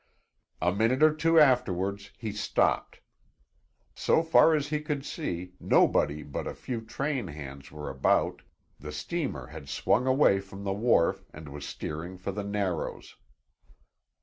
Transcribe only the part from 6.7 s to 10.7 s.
train hands were about; the steamer had swung away from